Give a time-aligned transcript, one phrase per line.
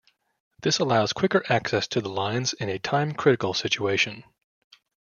[0.63, 4.23] This allows quicker access to the lines in a time-critical situation.